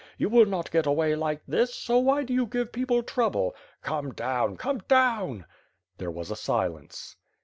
You 0.17 0.29
will 0.29 0.47
not 0.47 0.71
get 0.71 0.87
away 0.87 1.13
like 1.15 1.43
this, 1.47 1.75
so 1.75 1.99
why 1.99 2.23
do 2.23 2.33
you 2.33 2.47
give 2.47 2.71
people 2.71 3.03
trouble. 3.03 3.55
Come 3.83 4.13
down! 4.15 4.57
Come 4.57 4.79
down!'* 4.87 5.45
There 5.99 6.09
was 6.09 6.31
a 6.31 6.35
silence. 6.35 7.17